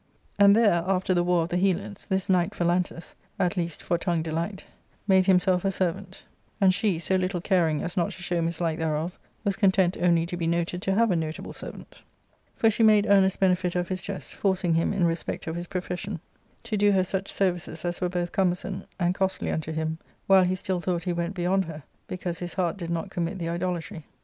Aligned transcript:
"And 0.39 0.55
there, 0.55 0.83
after 0.87 1.13
the 1.13 1.23
war 1.23 1.43
of 1.43 1.49
the 1.49 1.57
Helots, 1.59 2.07
this 2.07 2.27
knight 2.27 2.55
Phalantus— 2.55 3.13
at 3.45 3.55
least, 3.55 3.83
for 3.83 3.99
tongue 3.99 4.23
delight— 4.23 4.65
made 5.07 5.27
himself 5.27 5.61
her 5.61 5.69
servant; 5.69 6.25
and 6.59 6.73
she, 6.73 6.97
so 6.97 7.17
little 7.17 7.39
caring 7.39 7.83
as 7.83 7.95
not 7.95 8.09
to 8.13 8.23
show 8.23 8.41
mislike 8.41 8.79
thereof, 8.79 9.19
was 9.43 9.55
content 9.55 9.95
only 10.01 10.25
to 10.25 10.35
be 10.35 10.47
noted 10.47 10.81
to 10.81 10.95
have 10.95 11.11
a 11.11 11.15
notable 11.15 11.53
servant 11.53 12.01
For 12.55 12.71
she 12.71 12.81
made 12.81 13.05
earnest 13.05 13.39
benefit 13.39 13.75
of 13.75 13.89
his 13.89 14.01
jest, 14.01 14.33
forcing 14.33 14.73
him, 14.73 14.91
in 14.91 15.03
respect 15.03 15.45
of 15.45 15.55
his 15.55 15.67
profession, 15.67 16.19
to 16.63 16.77
do 16.77 16.91
her 16.93 17.03
such 17.03 17.31
services 17.31 17.85
as 17.85 18.01
were 18.01 18.09
both 18.09 18.31
cumbersome 18.31 18.85
and 18.99 19.13
costly 19.13 19.51
unto 19.51 19.71
him, 19.71 19.99
while 20.25 20.45
he 20.45 20.55
still 20.55 20.81
thought 20.81 21.03
he 21.03 21.13
went 21.13 21.35
beyond 21.35 21.65
her, 21.65 21.83
because 22.07 22.39
his 22.39 22.55
heart 22.55 22.75
did 22.75 22.89
not 22.89 23.11
com 23.11 23.25
mit 23.25 23.37
the 23.37 23.49
idolatry. 23.49 24.03